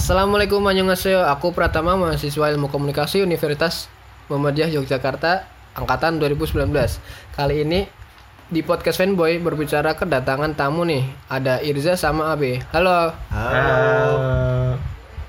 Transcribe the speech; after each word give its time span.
Assalamualaikum 0.00 0.64
annyeonghaseyo. 0.64 1.28
Aku 1.28 1.52
Pratama 1.52 1.92
mahasiswa 1.92 2.48
Ilmu 2.48 2.72
Komunikasi 2.72 3.20
Universitas 3.20 3.84
Muhammadiyah 4.32 4.72
Yogyakarta 4.72 5.44
angkatan 5.76 6.16
2019. 6.16 6.72
Kali 7.36 7.68
ini 7.68 7.84
di 8.48 8.64
podcast 8.64 8.96
Fanboy 8.96 9.36
berbicara 9.44 9.92
kedatangan 9.92 10.56
tamu 10.56 10.88
nih. 10.88 11.04
Ada 11.28 11.60
Irza 11.60 12.00
sama 12.00 12.32
Abe. 12.32 12.64
Halo. 12.72 13.12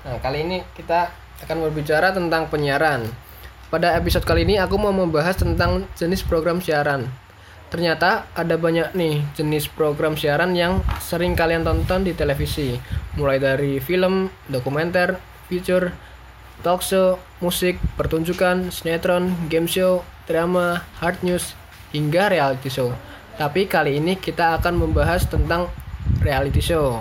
Nah, 0.08 0.16
kali 0.24 0.40
ini 0.40 0.64
kita 0.72 1.12
akan 1.44 1.68
berbicara 1.68 2.16
tentang 2.16 2.48
penyiaran. 2.48 3.04
Pada 3.68 3.92
episode 4.00 4.24
kali 4.24 4.48
ini 4.48 4.56
aku 4.56 4.80
mau 4.80 4.88
membahas 4.88 5.36
tentang 5.36 5.84
jenis 6.00 6.24
program 6.24 6.64
siaran. 6.64 7.12
Ternyata 7.72 8.28
ada 8.36 8.60
banyak 8.60 8.92
nih 8.92 9.24
jenis 9.32 9.64
program 9.72 10.12
siaran 10.12 10.52
yang 10.52 10.84
sering 11.00 11.32
kalian 11.32 11.64
tonton 11.64 12.04
di 12.04 12.12
televisi. 12.12 12.76
Mulai 13.16 13.40
dari 13.40 13.80
film, 13.80 14.28
dokumenter, 14.44 15.16
feature, 15.48 15.88
talk 16.60 16.84
show, 16.84 17.16
musik, 17.40 17.80
pertunjukan, 17.96 18.68
sinetron, 18.68 19.32
game 19.48 19.64
show, 19.64 20.04
drama, 20.28 20.84
hard 21.00 21.24
news, 21.24 21.56
hingga 21.96 22.28
reality 22.28 22.68
show. 22.68 22.92
Tapi 23.40 23.64
kali 23.64 23.96
ini 23.96 24.20
kita 24.20 24.60
akan 24.60 24.76
membahas 24.76 25.24
tentang 25.24 25.72
reality 26.20 26.60
show. 26.60 27.00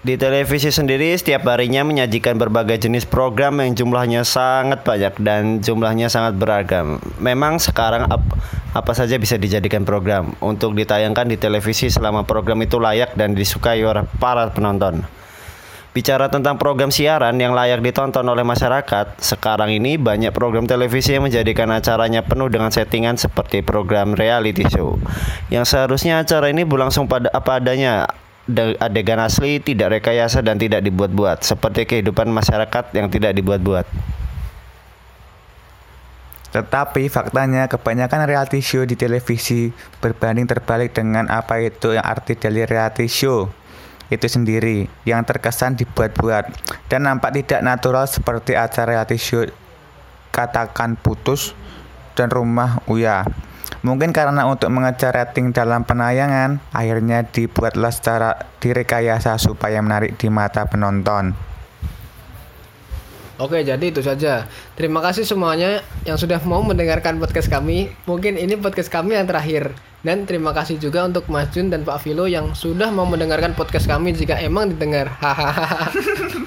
Di 0.00 0.16
televisi 0.16 0.72
sendiri 0.72 1.12
setiap 1.12 1.44
harinya 1.52 1.84
menyajikan 1.84 2.40
berbagai 2.40 2.88
jenis 2.88 3.04
program 3.04 3.60
yang 3.60 3.76
jumlahnya 3.76 4.24
sangat 4.24 4.80
banyak 4.80 5.12
dan 5.20 5.60
jumlahnya 5.60 6.08
sangat 6.08 6.40
beragam. 6.40 6.96
Memang 7.20 7.60
sekarang 7.60 8.08
ap 8.08 8.24
apa 8.72 8.92
saja 8.96 9.20
bisa 9.20 9.36
dijadikan 9.36 9.84
program 9.84 10.32
untuk 10.40 10.72
ditayangkan 10.72 11.28
di 11.28 11.36
televisi 11.36 11.92
selama 11.92 12.24
program 12.24 12.64
itu 12.64 12.80
layak 12.80 13.12
dan 13.12 13.36
disukai 13.36 13.84
oleh 13.84 14.08
para 14.16 14.48
penonton. 14.48 15.04
Bicara 15.92 16.32
tentang 16.32 16.56
program 16.56 16.88
siaran 16.88 17.36
yang 17.36 17.52
layak 17.52 17.84
ditonton 17.84 18.24
oleh 18.24 18.46
masyarakat, 18.46 19.20
sekarang 19.20 19.68
ini 19.68 20.00
banyak 20.00 20.32
program 20.32 20.64
televisi 20.64 21.12
yang 21.12 21.28
menjadikan 21.28 21.68
acaranya 21.76 22.24
penuh 22.24 22.48
dengan 22.48 22.72
settingan 22.72 23.20
seperti 23.20 23.60
program 23.60 24.16
reality 24.16 24.64
show. 24.64 24.96
Yang 25.52 25.76
seharusnya 25.76 26.24
acara 26.24 26.48
ini 26.48 26.64
berlangsung 26.64 27.04
pada 27.04 27.28
apa 27.34 27.60
adanya, 27.60 28.06
adegan 28.80 29.20
asli, 29.20 29.60
tidak 29.60 30.00
rekayasa 30.00 30.40
dan 30.40 30.56
tidak 30.56 30.80
dibuat-buat, 30.86 31.44
seperti 31.44 31.84
kehidupan 31.86 32.30
masyarakat 32.32 32.94
yang 32.96 33.12
tidak 33.12 33.36
dibuat-buat. 33.36 33.86
Tetapi 36.50 37.06
faktanya 37.06 37.70
kebanyakan 37.70 38.26
reality 38.26 38.58
show 38.58 38.82
di 38.82 38.98
televisi 38.98 39.70
berbanding 40.02 40.50
terbalik 40.50 40.90
dengan 40.90 41.30
apa 41.30 41.62
itu 41.62 41.94
yang 41.94 42.02
arti 42.02 42.34
dari 42.34 42.66
reality 42.66 43.06
show 43.06 43.46
itu 44.10 44.26
sendiri 44.26 44.90
yang 45.06 45.22
terkesan 45.22 45.78
dibuat-buat 45.78 46.50
dan 46.90 47.06
nampak 47.06 47.38
tidak 47.38 47.62
natural 47.62 48.10
seperti 48.10 48.58
acara 48.58 48.98
reality 48.98 49.14
show 49.14 49.46
katakan 50.34 50.98
putus 50.98 51.54
dan 52.18 52.26
rumah 52.26 52.82
Uya. 52.90 53.22
Mungkin 53.80 54.12
karena 54.12 54.44
untuk 54.44 54.68
mengejar 54.68 55.16
rating 55.16 55.56
dalam 55.56 55.88
penayangan, 55.88 56.60
akhirnya 56.68 57.24
dibuatlah 57.24 57.88
secara 57.88 58.36
direkayasa 58.60 59.40
supaya 59.40 59.80
menarik 59.80 60.20
di 60.20 60.28
mata 60.28 60.68
penonton. 60.68 61.32
Oke, 63.40 63.64
jadi 63.64 63.80
itu 63.80 64.04
saja. 64.04 64.44
Terima 64.76 65.00
kasih 65.00 65.24
semuanya 65.24 65.80
yang 66.04 66.20
sudah 66.20 66.44
mau 66.44 66.60
mendengarkan 66.60 67.16
podcast 67.16 67.48
kami. 67.48 67.88
Mungkin 68.04 68.36
ini 68.36 68.52
podcast 68.60 68.92
kami 68.92 69.16
yang 69.16 69.24
terakhir. 69.24 69.72
Dan 70.04 70.28
terima 70.28 70.52
kasih 70.52 70.76
juga 70.76 71.08
untuk 71.08 71.24
Mas 71.32 71.48
Jun 71.48 71.72
dan 71.72 71.80
Pak 71.80 72.04
Vilo 72.04 72.28
yang 72.28 72.52
sudah 72.52 72.92
mau 72.92 73.08
mendengarkan 73.08 73.56
podcast 73.56 73.88
kami 73.88 74.12
jika 74.12 74.36
emang 74.36 74.68
didengar. 74.76 75.08
Hahaha. 75.08 75.88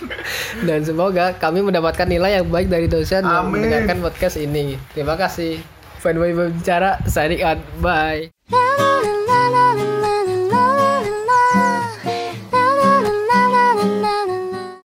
dan 0.70 0.86
semoga 0.86 1.34
kami 1.42 1.66
mendapatkan 1.66 2.06
nilai 2.06 2.38
yang 2.38 2.46
baik 2.46 2.70
dari 2.70 2.86
dosen 2.86 3.26
yang 3.26 3.50
Amin. 3.50 3.66
mendengarkan 3.66 3.98
podcast 3.98 4.38
ini. 4.38 4.78
Terima 4.94 5.18
kasih. 5.18 5.73
Fanboy 6.04 6.36
berbicara, 6.36 7.00
signing 7.08 7.40
out. 7.48 7.64
Bye. 7.80 8.36